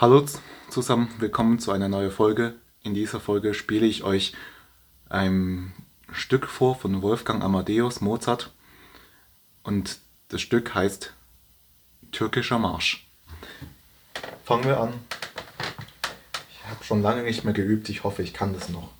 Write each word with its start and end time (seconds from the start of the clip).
Hallo 0.00 0.24
zusammen, 0.70 1.10
willkommen 1.18 1.58
zu 1.58 1.72
einer 1.72 1.90
neuen 1.90 2.10
Folge. 2.10 2.54
In 2.82 2.94
dieser 2.94 3.20
Folge 3.20 3.52
spiele 3.52 3.84
ich 3.84 4.02
euch 4.02 4.32
ein 5.10 5.74
Stück 6.10 6.46
vor 6.46 6.74
von 6.74 7.02
Wolfgang 7.02 7.44
Amadeus 7.44 8.00
Mozart 8.00 8.50
und 9.62 9.98
das 10.28 10.40
Stück 10.40 10.74
heißt 10.74 11.12
Türkischer 12.12 12.58
Marsch. 12.58 13.10
Fangen 14.42 14.64
wir 14.64 14.80
an. 14.80 14.94
Ich 16.50 16.66
habe 16.66 16.82
schon 16.82 17.02
lange 17.02 17.22
nicht 17.22 17.44
mehr 17.44 17.52
geübt, 17.52 17.90
ich 17.90 18.02
hoffe, 18.02 18.22
ich 18.22 18.32
kann 18.32 18.54
das 18.54 18.70
noch. 18.70 18.92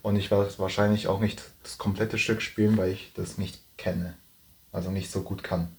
Und 0.00 0.14
ich 0.14 0.30
werde 0.30 0.56
wahrscheinlich 0.58 1.08
auch 1.08 1.18
nicht 1.18 1.42
das 1.64 1.76
komplette 1.76 2.18
Stück 2.18 2.40
spielen, 2.40 2.76
weil 2.76 2.92
ich 2.92 3.12
das 3.14 3.36
nicht 3.36 3.62
kenne, 3.78 4.16
also 4.70 4.92
nicht 4.92 5.10
so 5.10 5.22
gut 5.22 5.42
kann. 5.42 5.76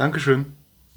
Dankeschön. 0.00 0.56